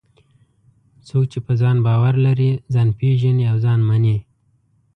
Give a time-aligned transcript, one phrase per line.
[1.07, 4.17] څوک چې په ځان باور لري، ځان پېژني او ځان مني.